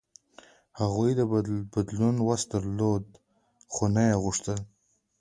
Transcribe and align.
هغوی 0.79 1.11
د 1.15 1.21
بدلون 1.75 2.15
وس 2.27 2.41
درلود، 2.53 3.05
خو 3.73 3.83
نه 3.95 4.03
یې 4.09 4.15
غوښتل. 4.23 4.59